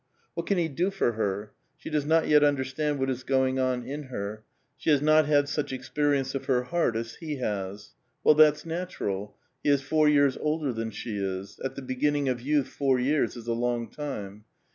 [0.33, 1.51] What can he do for her?
[1.77, 4.43] She does not yet understand what is going on in her;
[4.75, 7.93] she has not had such experience of her heart as he has;
[8.23, 12.41] well, that's natural; he is four years older than she is; at the beginning of
[12.41, 14.45] youth four years is a long time.